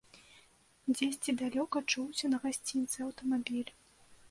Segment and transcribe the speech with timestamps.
[0.95, 3.71] Дзесьці далёка чуўся на гасцінцы аўтамабіль.